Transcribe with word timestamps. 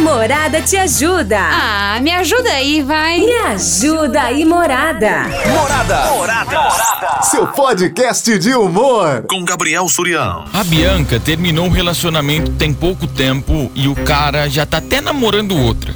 Morada 0.00 0.62
te 0.62 0.78
ajuda. 0.78 1.38
Ah, 1.38 2.00
me 2.00 2.10
ajuda 2.10 2.50
aí, 2.50 2.82
vai. 2.82 3.20
Me 3.20 3.32
ajuda 3.32 4.22
aí, 4.22 4.46
Morada. 4.46 5.24
Morada. 5.46 6.10
Morada. 6.12 7.22
Seu 7.22 7.46
podcast 7.46 8.38
de 8.38 8.54
humor. 8.54 9.24
Com 9.28 9.44
Gabriel 9.44 9.86
Surião. 9.90 10.46
A 10.52 10.64
Bianca 10.64 11.20
terminou 11.20 11.66
um 11.66 11.70
relacionamento 11.70 12.50
tem 12.52 12.72
pouco 12.72 13.06
tempo 13.06 13.70
e 13.74 13.88
o 13.88 13.94
cara 13.94 14.48
já 14.48 14.64
tá 14.64 14.78
até 14.78 15.02
namorando 15.02 15.54
outra. 15.54 15.94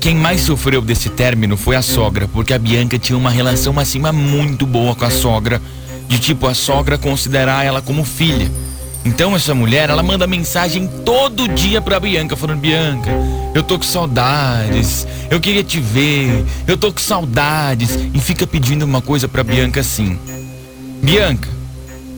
Quem 0.00 0.16
mais 0.16 0.40
sofreu 0.40 0.80
desse 0.80 1.10
término 1.10 1.56
foi 1.56 1.76
a 1.76 1.82
sogra, 1.82 2.26
porque 2.32 2.54
a 2.54 2.58
Bianca 2.58 2.98
tinha 2.98 3.16
uma 3.16 3.30
relação 3.30 3.78
acima 3.78 4.10
muito 4.10 4.66
boa 4.66 4.96
com 4.96 5.04
a 5.04 5.10
sogra, 5.10 5.60
de 6.08 6.18
tipo 6.18 6.46
a 6.46 6.54
sogra 6.54 6.96
considerar 6.96 7.64
ela 7.64 7.82
como 7.82 8.04
filha. 8.04 8.50
Então 9.04 9.34
essa 9.34 9.54
mulher, 9.54 9.90
ela 9.90 10.02
manda 10.02 10.26
mensagem 10.26 10.88
todo 11.04 11.48
dia 11.48 11.80
pra 11.80 11.98
Bianca, 11.98 12.36
falando: 12.36 12.60
Bianca, 12.60 13.10
eu 13.54 13.62
tô 13.62 13.76
com 13.76 13.84
saudades, 13.84 15.06
eu 15.30 15.40
queria 15.40 15.64
te 15.64 15.80
ver, 15.80 16.44
eu 16.66 16.76
tô 16.76 16.92
com 16.92 17.00
saudades. 17.00 17.98
E 18.14 18.20
fica 18.20 18.46
pedindo 18.46 18.84
uma 18.84 19.02
coisa 19.02 19.26
pra 19.26 19.42
Bianca 19.42 19.80
assim: 19.80 20.18
Bianca, 21.02 21.48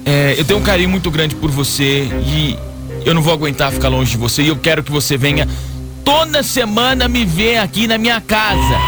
é, 0.05 0.35
eu 0.37 0.45
tenho 0.45 0.61
um 0.61 0.63
carinho 0.63 0.91
muito 0.91 1.11
grande 1.11 1.35
por 1.35 1.51
você 1.51 2.09
e 2.27 2.59
eu 3.05 3.15
não 3.15 3.23
vou 3.23 3.33
aguentar 3.33 3.73
ficar 3.73 3.89
longe 3.89 4.13
de 4.13 4.17
você 4.19 4.43
e 4.43 4.49
eu 4.49 4.57
quero 4.57 4.83
que 4.83 4.93
você 4.93 5.17
venha 5.17 5.49
toda 6.05 6.43
semana 6.43 7.09
me 7.09 7.25
ver 7.25 7.59
aqui 7.59 7.87
na 7.87 7.97
minha 7.97 8.21
casa. 8.21 8.79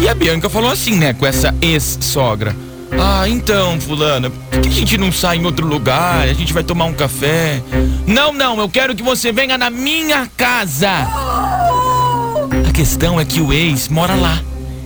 E 0.00 0.08
a 0.08 0.14
Bianca 0.14 0.48
falou 0.48 0.70
assim, 0.70 0.94
né, 0.96 1.12
com 1.12 1.26
essa 1.26 1.54
ex-sogra. 1.60 2.54
Ah, 2.92 3.28
então, 3.28 3.80
fulana, 3.80 4.30
por 4.30 4.60
que 4.60 4.68
a 4.68 4.72
gente 4.72 4.96
não 4.96 5.10
sai 5.10 5.38
em 5.38 5.44
outro 5.44 5.66
lugar? 5.66 6.22
A 6.22 6.32
gente 6.32 6.52
vai 6.52 6.62
tomar 6.62 6.84
um 6.84 6.94
café. 6.94 7.60
Não, 8.06 8.32
não, 8.32 8.58
eu 8.58 8.68
quero 8.68 8.94
que 8.94 9.02
você 9.02 9.32
venha 9.32 9.58
na 9.58 9.70
minha 9.70 10.30
casa. 10.36 10.90
A 12.68 12.72
questão 12.72 13.18
é 13.20 13.24
que 13.24 13.40
o 13.40 13.52
ex 13.52 13.88
mora 13.88 14.14
lá. 14.14 14.40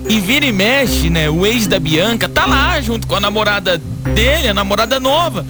E 0.08 0.18
vira 0.18 0.46
e 0.46 0.52
mexe, 0.52 1.10
né? 1.10 1.28
O 1.28 1.44
ex 1.46 1.66
da 1.66 1.78
Bianca 1.78 2.28
tá 2.28 2.46
lá 2.46 2.80
junto 2.80 3.06
com 3.06 3.14
a 3.14 3.20
namorada 3.20 3.80
dele, 4.14 4.48
a 4.48 4.54
namorada 4.54 4.98
nova. 4.98 5.46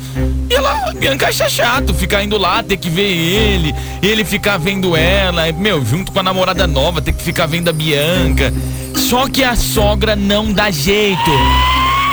E 0.51 0.55
ela, 0.55 0.91
a 0.91 0.93
Bianca 0.93 1.29
acha 1.29 1.49
chato 1.49 1.95
ficar 1.95 2.23
indo 2.25 2.37
lá, 2.37 2.63
ter 2.63 2.77
que 2.77 2.91
ver 2.91 3.09
ele, 3.09 3.75
ele 4.03 4.25
ficar 4.25 4.59
vendo 4.59 4.97
ela, 4.97 5.51
meu, 5.53 5.85
junto 5.85 6.11
com 6.11 6.19
a 6.19 6.23
namorada 6.23 6.67
nova, 6.67 7.01
ter 7.01 7.13
que 7.13 7.23
ficar 7.23 7.47
vendo 7.47 7.71
a 7.71 7.73
Bianca. 7.73 8.53
Só 8.97 9.29
que 9.29 9.45
a 9.45 9.55
sogra 9.55 10.17
não 10.17 10.53
dá 10.53 10.71
jeito. 10.71 11.31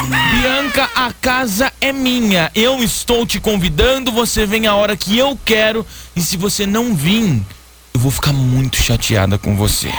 Bianca, 0.08 0.89
a 0.95 1.11
casa 1.11 1.72
é 1.81 1.91
minha. 1.91 2.50
Eu 2.55 2.81
estou 2.81 3.25
te 3.25 3.39
convidando, 3.39 4.11
você 4.11 4.45
vem 4.45 4.66
a 4.66 4.75
hora 4.75 4.95
que 4.95 5.17
eu 5.17 5.38
quero. 5.44 5.86
E 6.16 6.22
se 6.22 6.38
você 6.38 6.66
não 6.66 6.95
vir, 6.95 7.41
eu 7.94 8.00
vou 8.00 8.09
ficar 8.09 8.31
muito 8.31 8.81
chateada 8.81 9.38
com 9.38 9.55
você. 9.55 9.89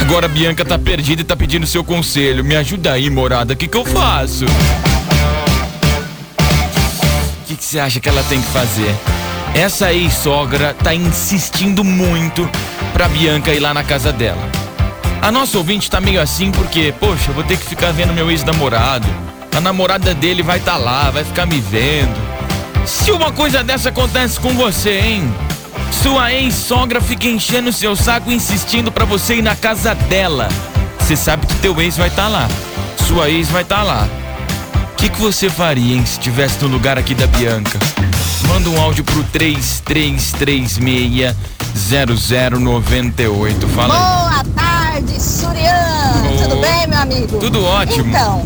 Agora 0.00 0.26
a 0.26 0.28
Bianca 0.28 0.64
tá 0.64 0.78
perdida 0.78 1.22
e 1.22 1.24
tá 1.24 1.34
pedindo 1.34 1.66
seu 1.66 1.82
conselho. 1.82 2.44
Me 2.44 2.54
ajuda 2.54 2.92
aí, 2.92 3.10
morada. 3.10 3.54
O 3.54 3.56
que, 3.56 3.66
que 3.66 3.76
eu 3.76 3.84
faço? 3.84 4.44
O 4.44 4.48
que, 7.46 7.56
que 7.56 7.64
você 7.64 7.80
acha 7.80 7.98
que 7.98 8.08
ela 8.08 8.22
tem 8.24 8.40
que 8.40 8.48
fazer? 8.48 8.94
Essa 9.52 9.92
ex-sogra 9.92 10.74
tá 10.74 10.94
insistindo 10.94 11.82
muito 11.82 12.48
pra 12.92 13.08
Bianca 13.08 13.52
ir 13.52 13.58
lá 13.58 13.74
na 13.74 13.82
casa 13.82 14.12
dela. 14.12 14.59
A 15.22 15.30
nossa 15.30 15.58
ouvinte 15.58 15.90
tá 15.90 16.00
meio 16.00 16.20
assim 16.20 16.50
porque, 16.50 16.94
poxa, 16.98 17.30
eu 17.30 17.34
vou 17.34 17.44
ter 17.44 17.58
que 17.58 17.66
ficar 17.66 17.92
vendo 17.92 18.14
meu 18.14 18.30
ex-namorado. 18.30 19.06
A 19.54 19.60
namorada 19.60 20.14
dele 20.14 20.42
vai 20.42 20.58
estar 20.58 20.72
tá 20.72 20.78
lá, 20.78 21.10
vai 21.10 21.24
ficar 21.24 21.44
me 21.44 21.60
vendo. 21.60 22.18
Se 22.86 23.12
uma 23.12 23.30
coisa 23.30 23.62
dessa 23.62 23.90
acontece 23.90 24.40
com 24.40 24.54
você, 24.54 24.98
hein? 24.98 25.34
Sua 26.02 26.32
ex-sogra 26.32 27.02
fica 27.02 27.26
enchendo 27.26 27.70
seu 27.70 27.94
saco 27.94 28.32
insistindo 28.32 28.90
para 28.90 29.04
você 29.04 29.36
ir 29.36 29.42
na 29.42 29.54
casa 29.54 29.94
dela. 29.94 30.48
Você 30.98 31.14
sabe 31.14 31.46
que 31.46 31.54
teu 31.56 31.78
ex 31.80 31.98
vai 31.98 32.08
estar 32.08 32.22
tá 32.22 32.28
lá. 32.28 32.48
Sua 33.06 33.28
ex 33.28 33.50
vai 33.50 33.62
estar 33.62 33.76
tá 33.76 33.82
lá. 33.82 34.08
O 34.92 34.94
que, 34.96 35.10
que 35.10 35.20
você 35.20 35.50
faria, 35.50 35.96
hein, 35.96 36.06
se 36.06 36.12
estivesse 36.12 36.62
no 36.62 36.68
lugar 36.68 36.98
aqui 36.98 37.14
da 37.14 37.26
Bianca? 37.26 37.78
Manda 38.48 38.70
um 38.70 38.80
áudio 38.80 39.04
pro 39.04 39.22
3336 39.24 41.36
0098. 41.74 43.68
Fala 43.68 44.26
aí. 44.26 44.29
Surian. 45.20 46.38
Tudo 46.42 46.56
bem, 46.60 46.86
meu 46.88 46.98
amigo? 46.98 47.38
Tudo 47.38 47.64
ótimo. 47.64 48.06
Então, 48.08 48.42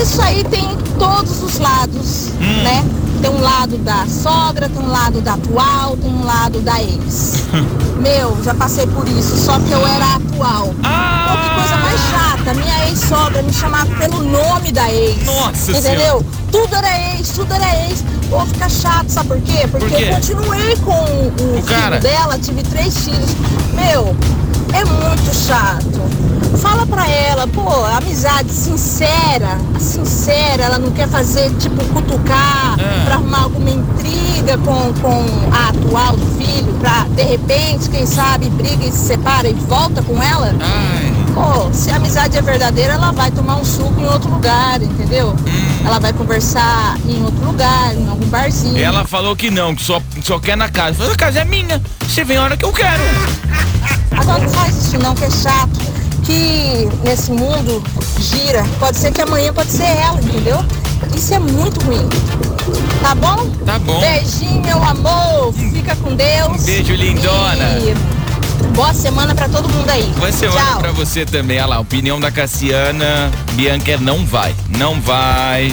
isso 0.00 0.20
aí 0.22 0.44
tem 0.44 0.76
todos 0.98 1.42
os 1.42 1.58
lados, 1.58 2.28
Hum. 2.40 2.62
né? 2.62 2.84
Tem 3.20 3.30
um 3.30 3.40
lado 3.40 3.76
da 3.78 4.06
sogra, 4.06 4.68
tem 4.68 4.80
um 4.80 4.90
lado 4.90 5.20
da 5.20 5.34
atual, 5.34 5.96
tem 5.96 6.08
um 6.10 6.24
lado 6.24 6.60
da 6.60 6.80
ex. 6.80 7.34
Meu, 7.98 8.36
já 8.44 8.54
passei 8.54 8.86
por 8.86 9.08
isso, 9.08 9.36
só 9.44 9.58
que 9.58 9.72
eu 9.72 9.84
era 9.84 10.14
atual. 10.14 10.72
Ah! 10.84 11.26
Pô, 11.28 11.36
que 11.42 11.54
coisa 11.60 11.76
mais 11.78 12.00
chata. 12.00 12.54
Minha 12.54 12.88
ex-sogra 12.88 13.42
me 13.42 13.52
chamava 13.52 13.92
pelo 13.96 14.22
nome 14.22 14.70
da 14.70 14.88
ex. 14.92 15.24
Nossa 15.26 15.72
Entendeu? 15.72 16.24
Tudo 16.52 16.76
era 16.76 17.16
ex, 17.16 17.30
tudo 17.30 17.52
era 17.52 17.86
ex. 17.88 18.04
Pô, 18.30 18.46
fica 18.46 18.68
chato, 18.68 19.08
sabe 19.08 19.28
por 19.30 19.40
quê? 19.40 19.66
Porque 19.68 19.86
quê? 19.96 20.04
eu 20.10 20.14
continuei 20.14 20.76
com 20.76 20.92
o, 20.92 21.26
O 21.34 21.62
filho 21.62 21.62
cara. 21.64 21.98
dela, 21.98 22.38
tive 22.38 22.62
três 22.62 22.96
filhos. 22.98 23.30
Meu, 23.74 24.14
é 24.72 24.84
muito 24.84 25.34
chato. 25.34 25.98
Fala 26.58 26.86
pra 26.86 27.08
ela, 27.08 27.46
pô, 27.46 27.84
amizade 27.84 28.50
sincera, 28.50 29.58
sincera, 29.78 30.64
ela 30.64 30.78
não 30.78 30.90
quer 30.90 31.06
fazer, 31.08 31.50
tipo, 31.54 31.84
cutucar 31.92 32.76
É. 32.78 33.04
pra 33.04 33.14
arrumar 33.14 33.42
alguma 33.44 33.70
intriga 33.70 34.58
com, 34.58 34.92
com 34.94 35.24
a 35.52 35.68
atual 35.68 36.16
do 36.16 36.26
filho, 36.36 36.72
pra, 36.80 37.04
de 37.14 37.22
repente, 37.22 37.88
quem 37.88 38.04
sabe, 38.06 38.48
briga 38.50 38.84
e 38.86 38.90
se 38.90 39.06
separa 39.06 39.48
e 39.48 39.54
volta 39.54 40.02
com 40.02 40.20
ela. 40.20 40.52
Ai. 40.60 41.12
Pô, 41.32 41.72
se 41.72 41.90
a 41.90 41.96
amizade 41.96 42.36
é 42.36 42.42
verdadeira, 42.42 42.94
ela 42.94 43.12
vai 43.12 43.30
tomar 43.30 43.56
um 43.56 43.64
suco 43.64 44.00
em 44.00 44.06
outro 44.06 44.28
lugar, 44.28 44.82
entendeu? 44.82 45.28
Hum. 45.46 45.86
Ela 45.86 46.00
vai 46.00 46.12
conversar 46.12 46.96
em 47.06 47.22
outro 47.22 47.44
lugar, 47.44 47.94
em 47.94 48.08
algum 48.08 48.26
barzinho. 48.26 48.76
Ela 48.82 49.04
falou 49.06 49.36
que 49.36 49.48
não, 49.48 49.74
que 49.76 49.84
só, 49.84 50.02
só 50.24 50.40
quer 50.40 50.56
na 50.56 50.68
casa. 50.68 50.94
Falei, 50.98 51.12
a 51.12 51.16
casa 51.16 51.40
é 51.40 51.44
minha. 51.44 51.80
Você 52.00 52.24
vem 52.24 52.36
a 52.36 52.42
hora 52.42 52.56
que 52.56 52.64
eu 52.64 52.72
quero. 52.72 53.02
Agora 54.20 54.42
não 54.42 54.48
faz 54.50 54.76
isso 54.76 54.98
não, 54.98 55.14
que 55.14 55.24
é 55.24 55.30
chato. 55.30 55.78
Que 56.24 56.88
nesse 57.04 57.30
mundo 57.30 57.82
gira. 58.18 58.64
Pode 58.78 58.96
ser 58.98 59.12
que 59.12 59.22
amanhã 59.22 59.52
pode 59.52 59.70
ser 59.70 59.84
ela, 59.84 60.20
entendeu? 60.20 60.58
Isso 61.14 61.34
é 61.34 61.38
muito 61.38 61.80
ruim. 61.84 62.08
Tá 63.00 63.14
bom? 63.14 63.48
Tá 63.64 63.78
bom. 63.78 64.00
Beijinho, 64.00 64.62
meu 64.62 64.82
amor. 64.82 65.52
Fica 65.52 65.96
com 65.96 66.14
Deus. 66.14 66.62
Um 66.62 66.64
beijo, 66.64 66.94
lindona. 66.94 67.78
E 67.78 67.94
boa 68.74 68.92
semana 68.92 69.34
pra 69.34 69.48
todo 69.48 69.68
mundo 69.68 69.88
aí. 69.88 70.12
Hora 70.20 70.32
Tchau. 70.32 70.78
pra 70.80 70.92
você 70.92 71.24
também. 71.24 71.58
Olha 71.58 71.66
lá, 71.66 71.80
opinião 71.80 72.20
da 72.20 72.30
Cassiana. 72.30 73.30
Bianca 73.52 73.96
não 73.98 74.26
vai. 74.26 74.54
Não 74.76 75.00
vai. 75.00 75.72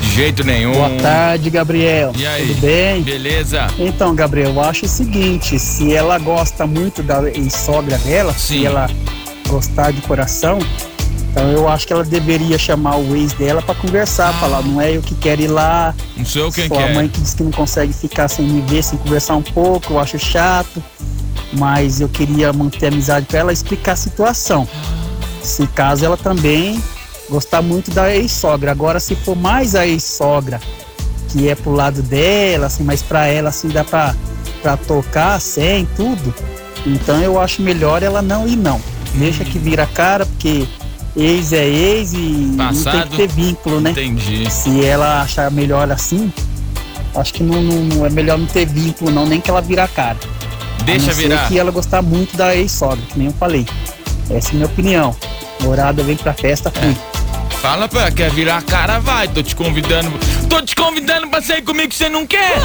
De 0.00 0.10
jeito 0.14 0.44
nenhum. 0.44 0.72
Boa 0.72 0.90
tarde, 1.00 1.50
Gabriel. 1.50 2.12
E 2.16 2.26
aí? 2.26 2.48
Tudo 2.48 2.60
bem? 2.60 3.02
Beleza? 3.02 3.66
Então, 3.78 4.14
Gabriel, 4.14 4.50
eu 4.52 4.60
acho 4.60 4.86
o 4.86 4.88
seguinte: 4.88 5.58
se 5.58 5.92
ela 5.94 6.18
gosta 6.18 6.66
muito 6.66 7.02
da 7.02 7.22
ex-sogra 7.28 7.98
dela, 7.98 8.32
Sim. 8.32 8.38
se 8.60 8.66
ela 8.66 8.88
gostar 9.48 9.92
de 9.92 10.00
coração, 10.02 10.58
então 11.30 11.50
eu 11.52 11.68
acho 11.68 11.86
que 11.86 11.92
ela 11.92 12.02
deveria 12.04 12.58
chamar 12.58 12.96
o 12.96 13.14
ex 13.16 13.32
dela 13.32 13.62
pra 13.62 13.74
conversar, 13.74 14.32
falar, 14.34 14.62
não 14.62 14.80
é 14.80 14.96
eu 14.96 15.02
que 15.02 15.14
quero 15.14 15.42
ir 15.42 15.48
lá, 15.48 15.94
Não 16.16 16.24
sou 16.24 16.42
eu 16.46 16.52
quem 16.52 16.66
sua 16.66 16.78
quer. 16.78 16.94
mãe 16.94 17.08
que 17.08 17.20
diz 17.20 17.34
que 17.34 17.42
não 17.42 17.52
consegue 17.52 17.92
ficar 17.92 18.26
sem 18.28 18.44
me 18.46 18.60
ver, 18.62 18.82
sem 18.82 18.98
conversar 18.98 19.36
um 19.36 19.42
pouco, 19.42 19.92
eu 19.94 20.00
acho 20.00 20.18
chato, 20.18 20.82
mas 21.52 22.00
eu 22.00 22.08
queria 22.08 22.52
manter 22.52 22.86
a 22.86 22.88
amizade 22.88 23.26
pra 23.26 23.38
ela 23.40 23.52
explicar 23.52 23.92
a 23.92 23.96
situação. 23.96 24.66
Se 25.42 25.64
caso 25.68 26.04
ela 26.04 26.16
também 26.16 26.82
gostar 27.28 27.62
muito 27.62 27.90
da 27.90 28.14
ex-sogra. 28.14 28.70
Agora, 28.70 29.00
se 29.00 29.14
for 29.16 29.36
mais 29.36 29.74
a 29.74 29.86
ex-sogra, 29.86 30.60
que 31.28 31.48
é 31.48 31.54
pro 31.54 31.72
lado 31.72 32.02
dela, 32.02 32.66
assim, 32.66 32.84
mas 32.84 33.02
pra 33.02 33.26
ela, 33.26 33.48
assim, 33.50 33.68
dá 33.68 33.84
pra, 33.84 34.14
pra 34.62 34.76
tocar 34.76 35.40
sem 35.40 35.86
tudo, 35.96 36.34
então 36.86 37.20
eu 37.22 37.40
acho 37.40 37.62
melhor 37.62 38.02
ela 38.02 38.22
não 38.22 38.46
ir, 38.48 38.56
não. 38.56 38.80
Deixa 39.14 39.44
que 39.44 39.58
vira 39.58 39.84
a 39.84 39.86
cara, 39.86 40.24
porque 40.26 40.66
ex 41.16 41.52
é 41.52 41.66
ex 41.66 42.12
e 42.12 42.16
não 42.18 42.68
tem 42.72 42.82
Passado. 42.84 43.08
que 43.10 43.16
ter 43.16 43.28
vínculo, 43.28 43.80
né? 43.80 43.90
Entendi. 43.90 44.50
Se 44.50 44.84
ela 44.84 45.22
achar 45.22 45.50
melhor 45.50 45.90
assim, 45.90 46.30
acho 47.14 47.32
que 47.34 47.42
não, 47.42 47.60
não- 47.62 47.82
não 47.96 48.06
é 48.06 48.10
melhor 48.10 48.38
não 48.38 48.46
ter 48.46 48.66
vínculo, 48.66 49.10
não, 49.10 49.26
nem 49.26 49.40
que 49.40 49.50
ela 49.50 49.60
vira 49.62 49.84
a 49.84 49.88
cara. 49.88 50.18
A 50.80 50.82
Deixa 50.84 51.06
não 51.06 51.14
ser 51.14 51.22
virar. 51.28 51.48
que 51.48 51.58
ela 51.58 51.70
gostar 51.70 52.02
muito 52.02 52.36
da 52.36 52.54
ex-sogra, 52.54 52.98
que 53.08 53.18
nem 53.18 53.28
eu 53.28 53.32
falei. 53.34 53.66
Essa 54.30 54.48
é 54.48 54.50
a 54.50 54.54
minha 54.54 54.66
opinião. 54.66 55.16
Morada 55.62 56.02
vem 56.02 56.16
pra 56.16 56.34
festa, 56.34 56.70
fui. 56.70 56.94
Fala 57.66 57.88
pra 57.88 58.12
quer 58.12 58.30
virar 58.30 58.58
a 58.58 58.62
cara, 58.62 59.00
vai. 59.00 59.26
Tô 59.26 59.42
te 59.42 59.56
convidando. 59.56 60.08
Tô 60.48 60.62
te 60.62 60.76
convidando 60.76 61.26
pra 61.26 61.42
sair 61.42 61.62
comigo, 61.62 61.92
você 61.92 62.08
não 62.08 62.24
quer? 62.24 62.60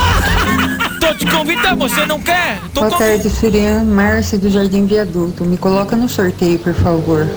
Tô 0.99 1.11
te 1.15 1.25
convidando, 1.25 1.89
você 1.89 2.05
não 2.05 2.21
quer? 2.21 2.61
Tô 2.71 2.81
Boa 2.81 2.95
tarde, 2.95 3.27
Surian. 3.27 3.83
Márcia 3.83 4.37
do 4.37 4.47
Jardim 4.47 4.85
Viaduto. 4.85 5.43
Me 5.43 5.57
coloca 5.57 5.95
no 5.95 6.07
sorteio, 6.07 6.59
por 6.59 6.75
favor. 6.75 7.27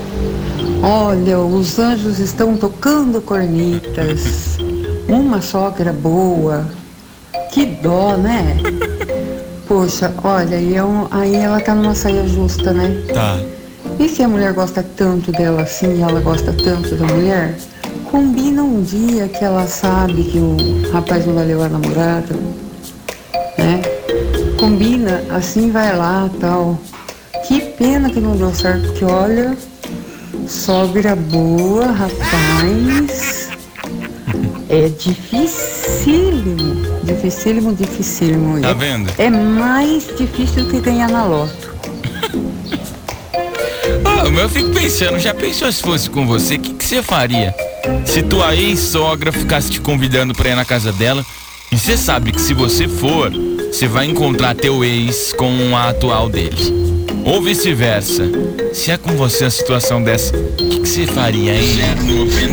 Olha, 0.83 1.39
os 1.39 1.79
anjos 1.79 2.19
estão 2.19 2.55
tocando 2.55 3.19
cornetas. 3.19 4.59
Uma 5.07 5.41
sogra 5.41 5.91
boa. 5.91 6.69
Que 7.51 7.65
dó, 7.65 8.15
né? 8.15 8.57
Poxa, 9.67 10.13
olha, 10.23 10.57
e 10.57 10.75
eu, 10.75 11.07
aí 11.09 11.33
ela 11.33 11.59
tá 11.59 11.73
numa 11.73 11.95
saia 11.95 12.27
justa, 12.27 12.71
né? 12.71 12.95
Tá. 13.11 13.54
E 13.97 14.09
se 14.09 14.21
a 14.23 14.27
mulher 14.27 14.53
gosta 14.53 14.83
tanto 14.83 15.31
dela 15.31 15.61
assim, 15.61 16.01
ela 16.01 16.19
gosta 16.19 16.53
tanto 16.53 16.95
da 16.95 17.05
mulher, 17.05 17.55
combina 18.11 18.61
um 18.61 18.83
dia 18.83 19.27
que 19.27 19.43
ela 19.43 19.65
sabe 19.67 20.23
que 20.25 20.37
o 20.37 20.91
rapaz 20.91 21.25
não 21.25 21.33
vai 21.33 21.45
levar 21.45 21.65
a 21.65 21.69
namorada, 21.69 22.35
né? 23.57 23.81
Combina, 24.59 25.23
assim 25.29 25.71
vai 25.71 25.95
lá, 25.95 26.29
tal. 26.39 26.77
Que 27.47 27.61
pena 27.61 28.09
que 28.09 28.19
não 28.19 28.35
deu 28.35 28.53
certo, 28.53 28.87
porque 28.87 29.05
olha, 29.05 29.55
sogra 30.47 31.15
boa, 31.15 31.85
rapaz. 31.85 33.49
É 34.67 34.89
dificílimo, 34.89 36.75
dificílimo, 37.03 37.73
dificílimo. 37.73 38.59
Tá 38.61 38.73
vendo? 38.73 39.09
É 39.17 39.29
mais 39.29 40.07
difícil 40.17 40.67
que 40.69 40.81
ganhar 40.81 41.09
na 41.09 41.23
loto. 41.23 41.74
Eu 44.37 44.49
fico 44.49 44.69
pensando, 44.71 45.17
já 45.17 45.33
pensou 45.33 45.71
se 45.71 45.81
fosse 45.81 46.09
com 46.09 46.27
você, 46.27 46.55
o 46.55 46.59
que, 46.59 46.73
que 46.73 46.85
você 46.85 47.01
faria? 47.01 47.55
Se 48.05 48.21
tua 48.21 48.53
ex-sogra 48.55 49.31
ficasse 49.31 49.69
te 49.71 49.79
convidando 49.79 50.33
pra 50.33 50.49
ir 50.49 50.55
na 50.55 50.65
casa 50.65 50.91
dela, 50.91 51.25
e 51.71 51.77
você 51.77 51.97
sabe 51.97 52.31
que 52.31 52.41
se 52.41 52.53
você 52.53 52.87
for, 52.87 53.31
você 53.71 53.87
vai 53.87 54.05
encontrar 54.05 54.55
teu 54.55 54.83
ex 54.83 55.33
com 55.33 55.75
a 55.75 55.89
atual 55.89 56.29
dele. 56.29 56.85
Ou 57.25 57.41
vice-versa. 57.41 58.23
Se 58.73 58.91
é 58.91 58.97
com 58.97 59.15
você 59.15 59.45
a 59.45 59.49
situação 59.49 60.03
dessa, 60.03 60.35
o 60.35 60.81
que, 60.81 60.87
você 60.87 61.07
faria, 61.07 61.55
hein? 61.55 61.77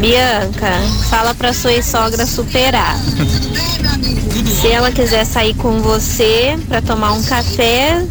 Bianca, 0.00 0.72
fala 1.10 1.34
pra 1.34 1.52
sua 1.52 1.72
ex-sogra 1.72 2.24
superar. 2.24 2.96
Se 4.60 4.68
ela 4.68 4.90
quiser 4.90 5.26
sair 5.26 5.54
com 5.54 5.80
você 5.80 6.56
pra 6.68 6.80
tomar 6.80 7.12
um 7.12 7.22
café, 7.22 8.02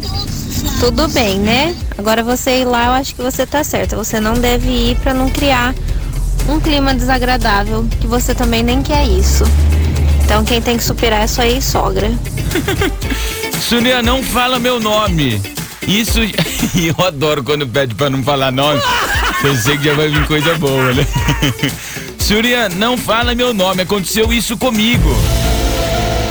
tudo 0.80 1.08
bem, 1.08 1.40
né? 1.40 1.76
Agora 2.02 2.24
você 2.24 2.62
ir 2.62 2.66
lá, 2.66 2.86
eu 2.86 2.92
acho 2.94 3.14
que 3.14 3.22
você 3.22 3.46
tá 3.46 3.64
certa. 3.64 3.96
Você 3.96 4.20
não 4.20 4.34
deve 4.34 4.68
ir 4.68 4.96
pra 4.96 5.14
não 5.14 5.30
criar 5.30 5.76
um 6.50 6.60
clima 6.60 6.96
desagradável, 6.96 7.88
que 8.00 8.08
você 8.08 8.34
também 8.34 8.64
nem 8.64 8.82
quer 8.82 9.06
isso. 9.06 9.44
Então 10.24 10.44
quem 10.44 10.60
tem 10.60 10.78
que 10.78 10.84
superar 10.84 11.22
é 11.22 11.28
sua 11.28 11.46
ex-sogra. 11.46 12.12
Surya, 13.62 14.02
não 14.02 14.24
fala 14.24 14.58
meu 14.58 14.80
nome. 14.80 15.40
Isso. 15.88 16.18
Eu 16.74 17.06
adoro 17.06 17.44
quando 17.44 17.68
pede 17.68 17.94
pra 17.94 18.10
não 18.10 18.24
falar 18.24 18.52
nome. 18.52 18.82
Eu 19.46 19.56
sei 19.56 19.78
que 19.78 19.84
já 19.84 19.94
vai 19.94 20.10
vir 20.10 20.26
coisa 20.26 20.58
boa, 20.58 20.94
né? 20.94 21.06
Surya, 22.18 22.68
não 22.68 22.98
fala 22.98 23.36
meu 23.36 23.54
nome. 23.54 23.84
Aconteceu 23.84 24.34
isso 24.34 24.58
comigo. 24.58 25.16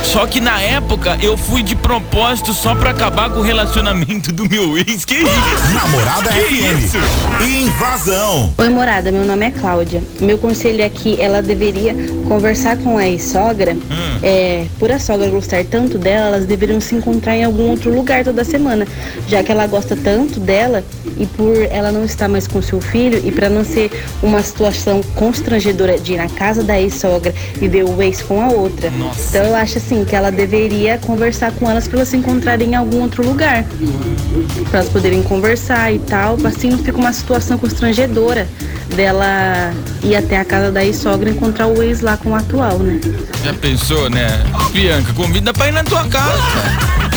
Só 0.03 0.25
que 0.27 0.41
na 0.41 0.59
época 0.61 1.17
eu 1.21 1.37
fui 1.37 1.63
de 1.63 1.75
propósito 1.75 2.53
só 2.53 2.75
pra 2.75 2.89
acabar 2.89 3.29
com 3.29 3.39
o 3.39 3.41
relacionamento 3.41 4.31
do 4.31 4.47
meu 4.49 4.77
ex. 4.77 5.05
Que 5.05 5.15
isso? 5.15 5.73
Namorada 5.73 6.29
Que 6.31 6.39
FM. 6.39 6.83
isso? 6.83 6.97
Invasão. 7.43 8.53
Oi, 8.57 8.69
morada, 8.69 9.11
meu 9.11 9.23
nome 9.23 9.45
é 9.45 9.51
Cláudia. 9.51 10.03
Meu 10.19 10.37
conselho 10.37 10.81
é 10.81 10.89
que 10.89 11.19
ela 11.21 11.41
deveria 11.41 11.95
conversar 12.27 12.77
com 12.77 12.97
a 12.97 13.07
ex-sogra. 13.07 13.77
É, 14.21 14.65
por 14.77 14.91
a 14.91 14.99
sogra 14.99 15.29
gostar 15.29 15.63
tanto 15.65 15.97
dela, 15.97 16.27
elas 16.27 16.45
deveriam 16.45 16.81
se 16.81 16.95
encontrar 16.95 17.35
em 17.37 17.43
algum 17.45 17.69
outro 17.69 17.93
lugar 17.93 18.23
toda 18.23 18.43
semana, 18.43 18.85
já 19.27 19.41
que 19.43 19.51
ela 19.51 19.65
gosta 19.67 19.95
tanto 19.95 20.39
dela 20.39 20.83
e 21.21 21.27
por 21.27 21.55
ela 21.69 21.91
não 21.91 22.03
estar 22.03 22.27
mais 22.27 22.47
com 22.47 22.61
seu 22.63 22.81
filho 22.81 23.21
e 23.23 23.31
para 23.31 23.47
não 23.47 23.63
ser 23.63 23.91
uma 24.23 24.41
situação 24.41 25.01
constrangedora 25.15 25.99
de 25.99 26.13
ir 26.13 26.17
na 26.17 26.27
casa 26.27 26.63
da 26.63 26.81
ex-sogra 26.81 27.33
e 27.61 27.67
ver 27.67 27.83
o 27.83 28.01
ex 28.01 28.23
com 28.23 28.41
a 28.41 28.47
outra. 28.47 28.89
Nossa. 28.89 29.29
Então 29.29 29.49
eu 29.49 29.55
acho 29.55 29.77
assim 29.77 30.03
que 30.03 30.15
ela 30.15 30.31
deveria 30.31 30.97
conversar 30.97 31.51
com 31.51 31.69
elas 31.69 31.87
para 31.87 31.99
elas 31.99 32.09
se 32.09 32.17
encontrarem 32.17 32.71
em 32.71 32.75
algum 32.75 33.01
outro 33.01 33.23
lugar 33.23 33.63
para 34.71 34.79
elas 34.79 34.91
poderem 34.91 35.21
conversar 35.21 35.93
e 35.93 35.99
tal, 35.99 36.37
assim 36.43 36.71
não 36.71 36.79
fica 36.79 36.97
uma 36.97 37.13
situação 37.13 37.57
constrangedora 37.57 38.47
dela 38.95 39.73
ir 40.03 40.15
até 40.15 40.37
a 40.37 40.45
casa 40.45 40.71
da 40.71 40.83
ex-sogra 40.83 41.29
e 41.29 41.33
encontrar 41.33 41.67
o 41.67 41.83
ex 41.83 42.01
lá 42.01 42.17
com 42.17 42.31
o 42.31 42.35
atual, 42.35 42.79
né? 42.79 42.99
Já 43.43 43.53
pensou, 43.53 44.09
né? 44.09 44.43
Bianca, 44.71 45.13
convida 45.13 45.53
pra 45.53 45.67
ir 45.67 45.71
na 45.71 45.83
tua 45.83 46.07
casa. 46.07 47.10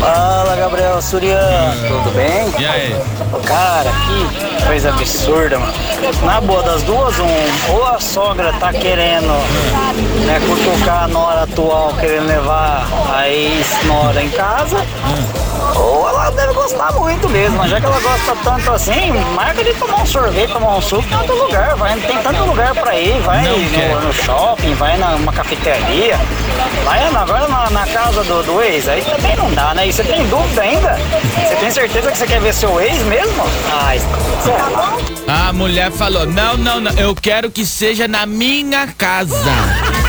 Fala, 0.00 0.56
Gabriel 0.56 1.00
Suriano, 1.00 1.88
tudo 1.88 2.14
bem? 2.14 2.52
E 2.58 2.66
aí? 2.66 2.96
Cara, 3.44 3.90
que 3.90 4.66
coisa 4.66 4.90
absurda, 4.90 5.58
mano. 5.58 5.72
Na 6.24 6.40
boa 6.40 6.62
das 6.62 6.82
duas, 6.82 7.18
um, 7.18 7.72
ou 7.74 7.86
a 7.86 8.00
sogra 8.00 8.52
tá 8.54 8.72
querendo 8.72 9.32
né, 10.26 10.40
cutucar 10.46 11.04
a 11.04 11.08
nora 11.08 11.42
atual, 11.42 11.92
querendo 12.00 12.26
levar 12.26 12.86
a 13.14 13.28
ex-nora 13.28 14.22
em 14.22 14.30
casa, 14.30 14.78
ou 15.76 16.08
ela 16.08 16.30
deve 16.30 16.52
gostar 16.52 16.92
muito 16.92 17.28
mesmo, 17.28 17.56
mas 17.56 17.70
já 17.70 17.80
que 17.80 17.86
ela 17.86 18.00
gosta 18.00 18.36
tanto 18.42 18.70
assim, 18.70 19.12
marca 19.34 19.62
de 19.62 19.74
tomar 19.74 20.02
um 20.02 20.06
sorvete, 20.06 20.52
tomar 20.52 20.76
um 20.76 20.80
suco 20.80 21.04
em 21.10 21.16
outro 21.16 21.44
lugar, 21.44 21.76
vai, 21.76 21.98
tem 22.00 22.18
tanto 22.18 22.44
lugar 22.44 22.74
pra 22.74 22.98
ir, 22.98 23.20
vai 23.20 23.42
no, 23.42 24.00
no 24.00 24.12
shopping, 24.12 24.74
vai 24.74 24.96
numa 24.96 25.32
cafeteria, 25.32 26.18
vai 26.84 27.06
agora 27.06 27.48
na, 27.48 27.70
na 27.70 27.86
casa 27.86 28.22
do, 28.24 28.42
do 28.42 28.62
ex, 28.62 28.88
aí 28.88 29.02
também 29.02 29.36
não 29.36 29.50
dá, 29.52 29.74
né? 29.74 29.88
E 29.88 29.92
você 29.92 30.04
tem 30.04 30.26
dúvida 30.28 30.62
ainda? 30.62 30.98
Você 31.46 31.56
tem 31.56 31.70
certeza 31.70 32.10
que 32.10 32.18
você 32.18 32.26
quer 32.26 32.40
ver 32.40 32.54
seu 32.54 32.80
ex 32.80 33.02
mesmo? 33.04 33.44
Ai, 33.72 34.00
sei 34.44 34.52
lá. 34.52 34.96
A 35.28 35.52
mulher 35.52 35.90
falou: 35.90 36.26
não, 36.26 36.56
não, 36.56 36.80
não, 36.80 36.92
eu 36.92 37.14
quero 37.14 37.50
que 37.50 37.66
seja 37.66 38.08
na 38.08 38.24
minha 38.24 38.86
casa. 38.86 39.36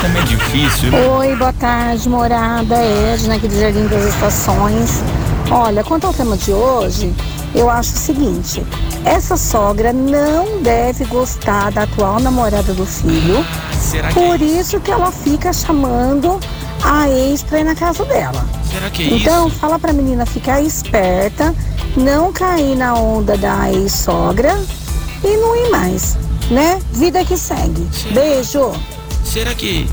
Também 0.01 0.21
é 0.21 0.25
difícil, 0.25 0.91
né? 0.91 1.07
Oi, 1.07 1.35
boa 1.35 1.53
tarde, 1.53 2.07
morada. 2.07 2.75
Edna 2.75 3.35
aqui 3.35 3.47
do 3.47 3.59
Jardim 3.59 3.87
das 3.87 4.05
Estações. 4.05 5.03
Olha, 5.51 5.83
quanto 5.83 6.05
ao 6.07 6.13
tema 6.13 6.37
de 6.37 6.51
hoje, 6.53 7.13
eu 7.55 7.69
acho 7.69 7.93
o 7.95 7.97
seguinte: 7.97 8.63
essa 9.03 9.35
sogra 9.35 9.91
não 9.91 10.61
deve 10.61 11.05
gostar 11.05 11.71
da 11.71 11.83
atual 11.83 12.19
namorada 12.19 12.73
do 12.73 12.85
filho, 12.85 13.43
Será 13.73 14.09
que 14.09 14.13
por 14.13 14.41
é 14.41 14.45
isso? 14.45 14.59
isso 14.59 14.79
que 14.79 14.91
ela 14.91 15.11
fica 15.11 15.51
chamando 15.51 16.39
a 16.83 17.09
ex 17.09 17.41
pra 17.43 17.59
ir 17.61 17.63
na 17.63 17.75
casa 17.75 18.05
dela. 18.05 18.45
Será 18.71 18.89
que 18.89 19.03
é 19.03 19.17
Então, 19.17 19.47
isso? 19.47 19.57
fala 19.57 19.79
pra 19.79 19.91
menina 19.91 20.25
ficar 20.25 20.61
esperta, 20.61 21.53
não 21.97 22.31
cair 22.31 22.75
na 22.75 22.93
onda 22.93 23.35
da 23.37 23.71
ex-sogra 23.71 24.55
e 25.23 25.37
não 25.37 25.55
ir 25.55 25.69
mais, 25.71 26.15
né? 26.51 26.79
Vida 26.91 27.25
que 27.25 27.35
segue. 27.35 27.87
Beijo! 28.13 28.71
Será 29.25 29.53
que. 29.55 29.89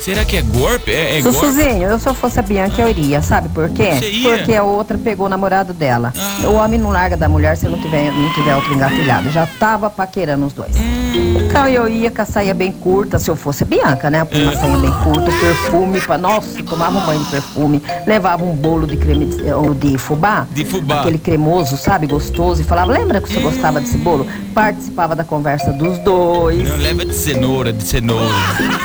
Será 0.00 0.24
que 0.24 0.38
é 0.38 0.42
golpe? 0.42 0.90
É, 0.90 1.18
é? 1.18 1.22
Sussuzinho, 1.22 1.82
eu 1.82 1.98
se 1.98 2.08
eu 2.08 2.14
fosse 2.14 2.38
a 2.40 2.42
Bianca 2.42 2.80
eu 2.80 2.88
iria, 2.88 3.20
sabe 3.20 3.50
por 3.50 3.68
quê? 3.68 3.90
Porque 4.22 4.54
a 4.54 4.62
outra 4.62 4.96
pegou 4.96 5.26
o 5.26 5.28
namorado 5.28 5.74
dela. 5.74 6.12
Ah. 6.16 6.48
O 6.48 6.54
homem 6.54 6.80
não 6.80 6.90
larga 6.90 7.18
da 7.18 7.28
mulher 7.28 7.56
se 7.56 7.68
não 7.68 7.78
tiver, 7.78 8.10
não 8.10 8.32
tiver 8.32 8.56
outro 8.56 8.72
engatilhado. 8.72 9.30
Já 9.30 9.46
tava 9.46 9.90
paquerando 9.90 10.46
os 10.46 10.54
dois. 10.54 10.74
Hum. 10.76 11.29
Então 11.50 11.66
eu 11.66 11.88
ia 11.88 12.12
com 12.12 12.22
a 12.22 12.24
saia 12.24 12.54
bem 12.54 12.70
curta, 12.70 13.18
se 13.18 13.28
eu 13.28 13.34
fosse 13.34 13.64
Bianca, 13.64 14.08
né? 14.08 14.22
Uma 14.22 14.54
saia 14.54 14.76
bem 14.76 14.92
curta, 15.02 15.32
perfume, 15.40 16.00
pra, 16.00 16.16
nossa, 16.16 16.62
tomava 16.62 16.96
um 16.96 17.04
banho 17.04 17.24
de 17.24 17.30
perfume, 17.30 17.82
levava 18.06 18.44
um 18.44 18.54
bolo 18.54 18.86
de 18.86 18.96
creme 18.96 19.26
de, 19.26 19.42
de 19.80 19.98
fubá. 19.98 20.46
De 20.52 20.64
fubá. 20.64 21.00
Aquele 21.00 21.18
cremoso, 21.18 21.76
sabe, 21.76 22.06
gostoso, 22.06 22.62
e 22.62 22.64
falava, 22.64 22.92
lembra 22.92 23.20
que 23.20 23.32
você 23.32 23.40
gostava 23.40 23.80
desse 23.80 23.98
bolo? 23.98 24.28
Participava 24.54 25.16
da 25.16 25.24
conversa 25.24 25.72
dos 25.72 25.98
dois. 25.98 26.68
Não, 26.68 26.76
leva 26.76 27.04
de 27.04 27.14
cenoura, 27.14 27.72
de 27.72 27.82
cenoura. 27.82 28.32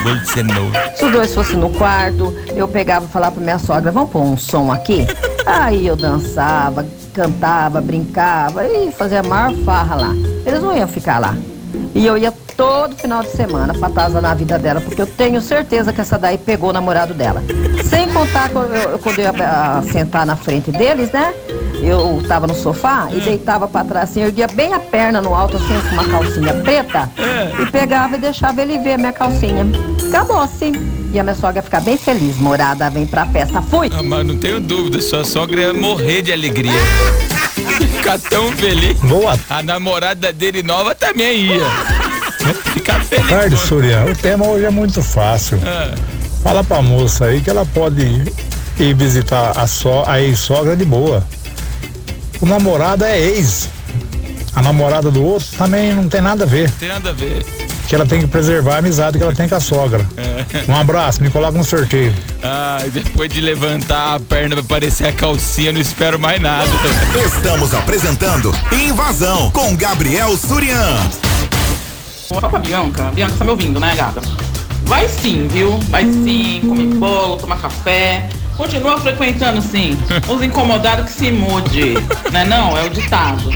Bolo 0.01 0.19
de 0.21 0.29
cenoura. 0.29 0.93
Se 0.95 1.05
os 1.05 1.11
dois 1.11 1.35
fossem 1.35 1.57
no 1.57 1.69
quarto, 1.69 2.35
eu 2.55 2.67
pegava 2.67 3.05
e 3.05 3.09
falava 3.09 3.33
pra 3.33 3.43
minha 3.43 3.59
sogra, 3.59 3.91
vamos 3.91 4.09
pôr 4.09 4.23
um 4.23 4.35
som 4.35 4.71
aqui? 4.71 5.05
Aí 5.45 5.85
eu 5.85 5.95
dançava, 5.95 6.83
cantava, 7.13 7.79
brincava 7.79 8.67
e 8.67 8.91
fazia 8.91 9.19
a 9.19 9.23
maior 9.23 9.53
farra 9.57 9.95
lá. 9.95 10.15
Eles 10.43 10.63
não 10.63 10.75
iam 10.75 10.87
ficar 10.87 11.19
lá. 11.19 11.37
E 11.93 12.05
eu 12.05 12.17
ia 12.17 12.33
todo 12.57 12.95
final 12.95 13.21
de 13.23 13.31
semana 13.31 13.73
pra 13.73 13.87
atazanar 13.87 14.31
a 14.31 14.35
vida 14.35 14.57
dela, 14.57 14.81
porque 14.81 15.01
eu 15.01 15.07
tenho 15.07 15.41
certeza 15.41 15.91
que 15.91 16.01
essa 16.01 16.17
daí 16.17 16.37
pegou 16.37 16.69
o 16.69 16.73
namorado 16.73 17.13
dela. 17.13 17.43
Sem 17.83 18.07
contar 18.09 18.49
quando 18.49 18.73
eu, 18.73 18.99
quando 18.99 19.19
eu 19.19 19.25
ia 19.25 19.33
ah, 19.39 19.83
sentar 19.91 20.25
na 20.25 20.35
frente 20.35 20.71
deles, 20.71 21.11
né? 21.11 21.33
Eu 21.81 22.23
tava 22.27 22.47
no 22.47 22.55
sofá 22.55 23.09
e 23.11 23.19
deitava 23.19 23.67
pra 23.67 23.83
trás 23.83 24.09
assim, 24.09 24.21
erguia 24.21 24.47
bem 24.47 24.73
a 24.73 24.79
perna 24.79 25.21
no 25.21 25.35
alto, 25.35 25.57
assim, 25.57 25.79
com 25.81 25.93
uma 25.93 26.05
calcinha 26.05 26.53
preta, 26.55 27.09
e 27.61 27.65
pegava 27.69 28.15
e 28.15 28.19
deixava 28.19 28.61
ele 28.61 28.79
ver 28.79 28.93
a 28.93 28.97
minha 28.97 29.13
calcinha. 29.13 29.65
Acabou 30.07 30.39
assim. 30.39 30.71
E 31.13 31.19
a 31.19 31.23
minha 31.23 31.35
sogra 31.35 31.61
ficar 31.61 31.79
bem 31.79 31.95
feliz. 31.95 32.37
Morada, 32.37 32.89
vem 32.89 33.05
pra 33.05 33.25
festa. 33.27 33.61
Fui! 33.61 33.89
Ah, 33.93 34.03
mas 34.03 34.25
não 34.25 34.37
tenho 34.37 34.59
dúvida, 34.59 35.01
sua 35.01 35.23
sogra 35.23 35.61
ia 35.61 35.73
morrer 35.73 36.21
de 36.21 36.33
alegria. 36.33 36.73
Ficar 37.65 38.19
tão 38.19 38.51
feliz. 38.53 38.97
Boa 38.99 39.37
A 39.49 39.63
namorada 39.63 40.31
dele 40.31 40.61
nova 40.63 40.93
também 40.95 41.45
ia. 41.47 41.65
Ficar 42.73 43.03
feliz. 43.03 43.27
tarde, 43.27 43.57
Surya. 43.57 44.05
O 44.05 44.15
tema 44.15 44.45
hoje 44.47 44.65
é 44.65 44.69
muito 44.69 45.01
fácil. 45.01 45.59
Ah, 45.65 45.93
Fala 46.43 46.63
pra 46.63 46.81
moça 46.81 47.25
aí 47.25 47.41
que 47.41 47.49
ela 47.49 47.65
pode 47.65 48.03
ir 48.79 48.93
visitar 48.93 49.51
a, 49.57 49.65
so, 49.65 50.03
a 50.05 50.21
ex-sogra 50.21 50.75
de 50.75 50.85
boa. 50.85 51.25
O 52.39 52.45
namorado 52.45 53.03
é 53.03 53.19
ex. 53.19 53.67
A 54.55 54.61
namorada 54.61 55.09
do 55.09 55.23
outro 55.23 55.47
também 55.57 55.93
não 55.93 56.07
tem 56.07 56.21
nada 56.21 56.43
a 56.43 56.47
ver. 56.47 56.69
tem 56.71 56.87
nada 56.89 57.09
a 57.09 57.13
ver. 57.13 57.43
Que 57.95 58.01
ela 58.01 58.09
tem 58.09 58.19
que 58.19 58.27
preservar 58.27 58.75
a 58.75 58.77
amizade 58.79 59.17
que 59.17 59.23
ela 59.23 59.33
tem 59.33 59.47
com 59.47 59.55
a 59.55 59.59
sogra. 59.61 60.05
Um 60.67 60.75
abraço, 60.75 61.23
me 61.23 61.29
coloca 61.29 61.57
no 61.57 61.63
sorteio. 61.63 62.13
Ah, 62.43 62.79
depois 62.91 63.31
de 63.31 63.39
levantar 63.39 64.15
a 64.15 64.19
perna 64.19 64.57
pra 64.57 64.65
parecer 64.65 65.07
a 65.07 65.13
calcinha, 65.13 65.71
não 65.71 65.79
espero 65.79 66.19
mais 66.19 66.41
nada. 66.41 66.67
Estamos 67.25 67.73
apresentando 67.73 68.53
Invasão 68.69 69.49
com 69.51 69.73
Gabriel 69.77 70.35
Surian. 70.35 70.97
Fala 72.27 72.49
pra 72.49 72.59
Bianca. 72.59 73.03
Bianca, 73.13 73.35
tá 73.37 73.45
me 73.45 73.51
ouvindo, 73.51 73.79
né, 73.79 73.95
gata? 73.95 74.19
Vai 74.83 75.07
sim, 75.07 75.47
viu? 75.47 75.79
Vai 75.87 76.03
sim, 76.03 76.59
comer 76.67 76.95
bolo, 76.95 77.37
tomar 77.37 77.61
café. 77.61 78.27
Continua 78.57 78.99
frequentando 78.99 79.61
sim. 79.61 79.97
Os 80.27 80.43
incomodados 80.43 81.05
que 81.05 81.13
se 81.13 81.31
mude. 81.31 81.93
Não 82.29 82.39
é 82.41 82.43
não? 82.43 82.77
É 82.77 82.83
o 82.83 82.89
ditado. 82.89 83.51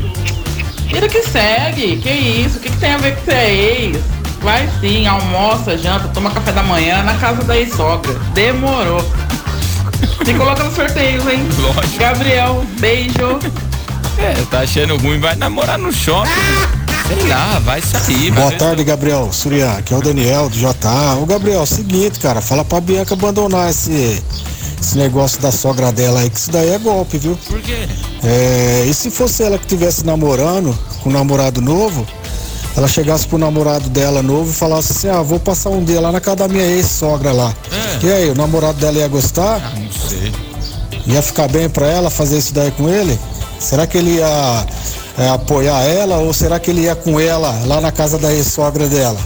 Vida 0.87 1.09
que 1.09 1.23
segue. 1.23 1.97
Que 1.97 2.09
isso? 2.09 2.57
O 2.57 2.61
que, 2.61 2.69
que 2.69 2.77
tem 2.77 2.93
a 2.93 2.97
ver 2.97 3.17
com 3.17 3.25
você 3.25 3.33
ex? 3.33 4.18
Vai 4.41 4.69
sim, 4.79 5.05
almoça, 5.05 5.77
janta, 5.77 6.07
toma 6.09 6.31
café 6.31 6.51
da 6.51 6.63
manhã 6.63 7.03
na 7.03 7.15
casa 7.15 7.43
da 7.43 7.57
ex-sogra. 7.57 8.13
Demorou. 8.33 9.03
Se 10.25 10.33
coloca 10.33 10.63
no 10.63 10.73
sorteio, 10.73 11.29
hein? 11.29 11.45
Lógico. 11.59 11.97
Gabriel, 11.97 12.65
beijo. 12.79 13.39
É, 14.17 14.33
tá 14.49 14.59
achando 14.59 14.97
ruim, 14.97 15.19
vai 15.19 15.35
namorar 15.35 15.77
no 15.77 15.91
shopping. 15.91 16.29
Sei 17.07 17.27
lá, 17.27 17.59
vai 17.59 17.81
sair. 17.81 18.31
Boa 18.31 18.49
vai 18.49 18.57
tarde, 18.57 18.83
Gabriel. 18.83 19.29
Surian, 19.31 19.71
aqui 19.71 19.93
é 19.93 19.97
o 19.97 20.01
Daniel 20.01 20.49
do 20.49 20.55
JA. 20.55 21.15
Ô, 21.19 21.25
Gabriel, 21.25 21.61
é 21.61 21.63
o 21.63 21.65
seguinte, 21.65 22.19
cara, 22.19 22.41
fala 22.41 22.63
pra 22.63 22.79
Bianca 22.79 23.15
abandonar 23.15 23.69
esse, 23.69 24.23
esse 24.79 24.97
negócio 24.97 25.41
da 25.41 25.51
sogra 25.51 25.91
dela 25.91 26.19
aí, 26.19 26.29
que 26.29 26.37
isso 26.37 26.51
daí 26.51 26.69
é 26.69 26.77
golpe, 26.77 27.17
viu? 27.17 27.37
Por 27.47 27.59
quê? 27.61 27.87
É, 28.23 28.85
e 28.87 28.93
se 28.93 29.09
fosse 29.09 29.41
ela 29.41 29.57
que 29.57 29.65
estivesse 29.65 30.05
namorando 30.05 30.77
com 31.01 31.09
um 31.09 31.13
namorado 31.13 31.61
novo, 31.61 32.05
ela 32.79 32.87
chegasse 32.87 33.27
pro 33.27 33.37
namorado 33.37 33.89
dela 33.89 34.23
novo 34.23 34.51
e 34.51 34.53
falasse 34.53 34.93
assim: 34.93 35.09
ah, 35.09 35.21
vou 35.21 35.37
passar 35.37 35.69
um 35.69 35.83
dia 35.83 35.99
lá 35.99 36.13
na 36.13 36.21
casa 36.21 36.37
da 36.37 36.47
minha 36.47 36.63
ex-sogra 36.63 37.33
lá. 37.33 37.53
É. 38.01 38.05
E 38.05 38.11
aí, 38.13 38.29
o 38.29 38.35
namorado 38.35 38.79
dela 38.79 38.97
ia 38.97 39.07
gostar? 39.09 39.61
Ah, 39.61 39.77
não 39.77 39.91
sei. 39.91 40.31
Ia 41.05 41.21
ficar 41.21 41.49
bem 41.49 41.67
pra 41.67 41.87
ela 41.87 42.09
fazer 42.09 42.37
isso 42.37 42.53
daí 42.53 42.71
com 42.71 42.87
ele? 42.87 43.19
Será 43.59 43.85
que 43.85 43.97
ele 43.97 44.11
ia 44.11 44.65
é, 45.17 45.27
apoiar 45.27 45.83
ela 45.83 46.19
ou 46.19 46.33
será 46.33 46.57
que 46.57 46.71
ele 46.71 46.83
ia 46.83 46.95
com 46.95 47.19
ela 47.19 47.51
lá 47.65 47.81
na 47.81 47.91
casa 47.91 48.17
da 48.17 48.33
ex-sogra 48.33 48.87
dela? 48.87 49.19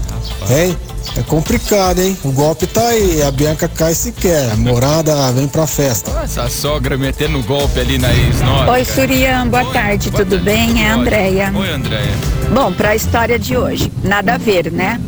Hein? 0.49 0.75
É 1.15 1.21
complicado, 1.21 1.99
hein? 1.99 2.17
O 2.23 2.31
golpe 2.31 2.65
tá 2.65 2.87
aí, 2.87 3.21
a 3.21 3.29
Bianca 3.29 3.67
cai 3.67 3.93
se 3.93 4.11
quer, 4.11 4.51
a 4.51 4.55
morada 4.55 5.31
vem 5.31 5.47
pra 5.47 5.67
festa. 5.67 6.09
Essa 6.23 6.49
sogra 6.49 6.97
metendo 6.97 7.41
golpe 7.43 7.79
ali 7.79 7.99
na 7.99 8.11
ex-nora. 8.11 8.71
Oi, 8.71 8.83
cara. 8.83 8.95
Surian, 8.95 9.47
boa 9.47 9.65
tarde, 9.65 10.09
Boa 10.09 10.23
tudo 10.23 10.31
tarde. 10.43 10.45
bem? 10.45 10.83
É 10.83 10.89
a 10.91 10.95
Oi. 10.95 11.01
Andréia. 11.01 11.53
Oi, 11.55 11.69
Andréia. 11.69 12.11
Bom, 12.51 12.73
para 12.73 12.89
a 12.89 12.95
história 12.95 13.37
de 13.37 13.55
hoje, 13.55 13.91
nada 14.03 14.33
a 14.33 14.37
ver, 14.37 14.71
né? 14.71 14.99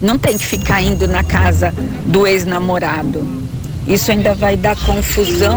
Não 0.00 0.18
tem 0.18 0.36
que 0.36 0.44
ficar 0.44 0.82
indo 0.82 1.08
na 1.08 1.24
casa 1.24 1.72
do 2.04 2.26
ex-namorado. 2.26 3.40
Isso 3.86 4.10
ainda 4.10 4.34
vai 4.34 4.58
dar 4.58 4.76
confusão 4.76 5.56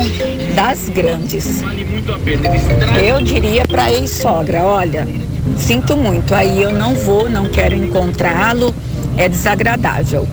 das 0.55 0.87
grandes. 0.87 1.61
Eu 3.05 3.21
diria 3.21 3.65
para 3.67 3.91
ex-sogra, 3.91 4.63
olha, 4.63 5.05
sinto 5.57 5.97
muito, 5.97 6.33
aí 6.33 6.61
eu 6.63 6.71
não 6.71 6.95
vou, 6.95 7.29
não 7.29 7.45
quero 7.49 7.75
encontrá-lo, 7.75 8.73
é 9.17 9.29
desagradável. 9.29 10.27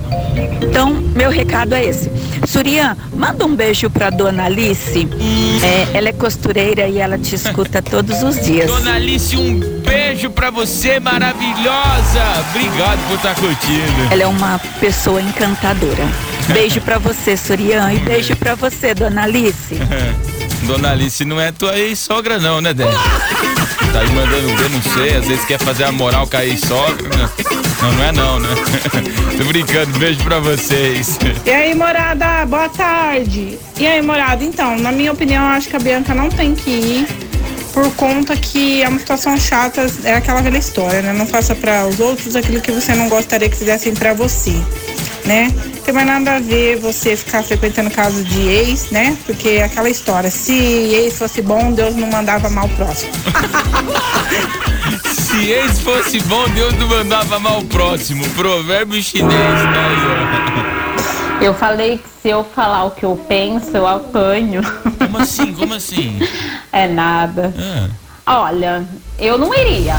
Então, 0.62 0.92
meu 1.14 1.30
recado 1.30 1.74
é 1.74 1.84
esse. 1.84 2.10
Surian, 2.46 2.96
manda 3.14 3.44
um 3.44 3.54
beijo 3.54 3.90
pra 3.90 4.10
dona 4.10 4.44
Alice. 4.44 5.08
É, 5.62 5.96
ela 5.96 6.08
é 6.08 6.12
costureira 6.12 6.86
e 6.88 6.98
ela 6.98 7.18
te 7.18 7.34
escuta 7.34 7.82
todos 7.82 8.22
os 8.22 8.40
dias. 8.40 8.66
Dona 8.66 8.94
Alice, 8.94 9.36
um 9.36 9.60
beijo 9.80 10.30
pra 10.30 10.50
você, 10.50 11.00
maravilhosa. 11.00 12.22
Obrigado 12.50 13.08
por 13.08 13.16
estar 13.16 13.34
curtindo. 13.34 14.12
Ela 14.12 14.22
é 14.22 14.26
uma 14.26 14.58
pessoa 14.80 15.20
encantadora. 15.20 16.06
Beijo 16.52 16.80
pra 16.80 16.98
você, 16.98 17.36
Surian, 17.36 17.92
e 17.92 17.98
beijo 17.98 18.34
pra 18.36 18.54
você, 18.54 18.94
dona 18.94 19.24
Alice. 19.24 19.76
Dona 20.66 20.90
Alice 20.90 21.24
não 21.24 21.40
é 21.40 21.50
tua 21.50 21.76
ex-sogra 21.78 22.38
não, 22.38 22.60
né, 22.60 22.74
Débora? 22.74 22.96
Tá 23.92 24.00
aí 24.00 24.10
mandando 24.12 24.56
ver, 24.56 24.70
não 24.70 24.82
sei, 24.82 25.16
às 25.16 25.26
vezes 25.26 25.44
quer 25.44 25.58
fazer 25.58 25.84
a 25.84 25.92
moral 25.92 26.28
a 26.32 26.44
ex-sogra, 26.44 27.08
né? 27.08 27.28
Não, 27.82 27.92
não 27.92 28.04
é 28.04 28.12
não, 28.12 28.40
né? 28.40 28.48
Tô 29.36 29.44
brincando, 29.44 29.98
beijo 29.98 30.22
pra 30.22 30.38
vocês. 30.38 31.18
E 31.44 31.50
aí, 31.50 31.74
morada, 31.74 32.46
boa 32.46 32.68
tarde. 32.68 33.58
E 33.78 33.86
aí, 33.86 34.00
morada, 34.00 34.44
então, 34.44 34.78
na 34.78 34.92
minha 34.92 35.12
opinião, 35.12 35.44
eu 35.44 35.50
acho 35.50 35.68
que 35.68 35.76
a 35.76 35.78
Bianca 35.80 36.14
não 36.14 36.28
tem 36.28 36.54
que 36.54 36.70
ir 36.70 37.30
por 37.72 37.92
conta 37.94 38.36
que 38.36 38.82
é 38.82 38.88
uma 38.88 38.98
situação 38.98 39.36
chata, 39.38 39.86
é 40.04 40.14
aquela 40.14 40.40
velha 40.40 40.58
história, 40.58 41.02
né? 41.02 41.12
Não 41.12 41.26
faça 41.26 41.54
para 41.54 41.86
os 41.86 41.98
outros 42.00 42.36
aquilo 42.36 42.60
que 42.60 42.70
você 42.70 42.94
não 42.94 43.08
gostaria 43.08 43.48
que 43.48 43.56
fizessem 43.56 43.94
para 43.94 44.12
você, 44.12 44.54
né? 45.24 45.52
Tem 45.84 45.94
mais 45.94 46.06
nada 46.06 46.36
a 46.36 46.40
ver 46.40 46.76
você 46.78 47.16
ficar 47.16 47.42
frequentando 47.42 47.90
casos 47.90 48.24
de 48.24 48.40
ex, 48.48 48.90
né? 48.90 49.16
Porque 49.26 49.48
é 49.48 49.64
aquela 49.64 49.88
história, 49.88 50.30
se 50.30 50.52
ex 50.54 51.18
fosse 51.18 51.42
bom, 51.42 51.72
Deus 51.72 51.94
não 51.96 52.08
mandava 52.08 52.48
mal 52.50 52.68
próximo. 52.70 53.12
Se 55.30 55.48
ex 55.50 55.78
fosse 55.80 56.18
bom, 56.22 56.48
Deus 56.48 56.74
não 56.76 56.88
mandava 56.88 57.38
mal 57.38 57.60
o 57.60 57.64
próximo. 57.64 58.28
Provérbio 58.30 59.00
chinês, 59.00 59.30
tá 59.32 59.86
aí, 61.38 61.44
Eu 61.46 61.54
falei 61.54 61.98
que 61.98 62.08
se 62.20 62.28
eu 62.28 62.42
falar 62.42 62.84
o 62.84 62.90
que 62.90 63.04
eu 63.04 63.16
penso, 63.28 63.76
eu 63.76 63.86
apanho. 63.86 64.60
ó. 64.60 64.90
Como 65.06 65.18
assim? 65.18 65.52
Como 65.54 65.74
assim? 65.74 66.18
É 66.72 66.86
nada. 66.86 67.52
Ah, 68.26 68.42
Olha, 68.42 68.84
eu 69.18 69.36
não 69.36 69.52
iria, 69.54 69.96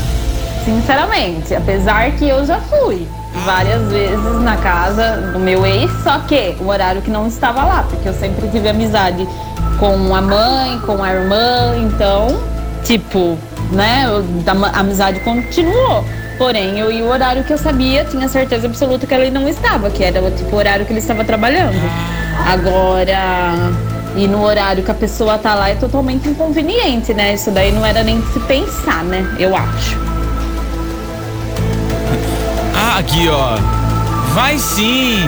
sinceramente, 0.63 1.54
apesar 1.54 2.12
que 2.12 2.28
eu 2.30 2.46
já 2.46 2.60
fui 2.62 3.06
várias 3.45 3.81
vezes 3.89 4.41
na 4.41 4.57
casa 4.57 5.31
do 5.33 5.39
meu 5.39 5.65
ex, 5.65 5.89
só 6.03 6.19
que 6.19 6.55
o 6.59 6.67
horário 6.67 7.01
que 7.01 7.09
não 7.09 7.27
estava 7.27 7.63
lá, 7.63 7.83
porque 7.89 8.07
eu 8.07 8.13
sempre 8.13 8.47
tive 8.50 8.69
amizade 8.69 9.27
com 9.79 10.13
a 10.13 10.21
mãe, 10.21 10.79
com 10.85 11.01
a 11.03 11.13
irmã, 11.13 11.75
então, 11.77 12.39
tipo, 12.83 13.38
né, 13.71 14.05
a 14.73 14.79
amizade 14.79 15.19
continuou. 15.21 16.03
Porém, 16.38 16.79
eu 16.79 16.91
ia 16.91 17.03
o 17.03 17.09
horário 17.09 17.43
que 17.43 17.53
eu 17.53 17.57
sabia, 17.57 18.03
tinha 18.03 18.27
certeza 18.27 18.67
absoluta 18.67 19.05
que 19.05 19.13
ele 19.13 19.29
não 19.29 19.47
estava, 19.47 19.89
que 19.91 20.03
era 20.03 20.21
o 20.21 20.31
tipo 20.31 20.55
horário 20.55 20.85
que 20.85 20.91
ele 20.91 21.00
estava 21.00 21.23
trabalhando. 21.23 21.77
Agora, 22.47 23.53
e 24.15 24.27
no 24.27 24.43
horário 24.43 24.83
que 24.83 24.91
a 24.91 24.95
pessoa 24.95 25.38
tá 25.38 25.53
lá 25.53 25.69
é 25.69 25.75
totalmente 25.75 26.27
inconveniente, 26.27 27.13
né? 27.13 27.35
Isso 27.35 27.51
daí 27.51 27.71
não 27.71 27.85
era 27.85 28.03
nem 28.03 28.19
de 28.19 28.33
se 28.33 28.39
pensar, 28.41 29.03
né? 29.03 29.23
Eu 29.39 29.55
acho. 29.55 30.11
Ah, 32.93 32.98
aqui, 32.98 33.29
ó. 33.29 33.55
Vai 34.33 34.60
sim. 34.60 35.21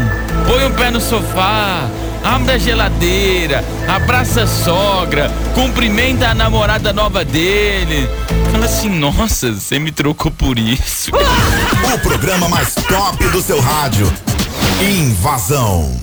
Põe 0.45 0.65
o 0.65 0.71
pé 0.71 0.91
no 0.91 0.99
sofá. 0.99 1.87
Abre 2.21 2.51
a 2.51 2.57
geladeira. 2.57 3.63
Abraça 3.87 4.43
a 4.43 4.47
sogra. 4.47 5.31
Cumprimenta 5.55 6.27
a 6.27 6.35
namorada 6.35 6.91
nova 6.91 7.23
dele. 7.23 8.09
Fala 8.51 8.65
assim, 8.65 8.89
nossa, 8.89 9.53
você 9.53 9.79
me 9.79 9.93
trocou 9.93 10.29
por 10.29 10.59
isso. 10.59 11.11
O 11.93 11.99
programa 11.99 12.49
mais 12.49 12.73
top 12.75 13.27
do 13.29 13.41
seu 13.41 13.61
rádio. 13.61 14.11
Invasão. 14.81 16.02